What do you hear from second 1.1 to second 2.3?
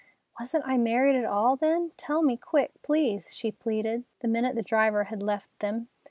at all, then? Tell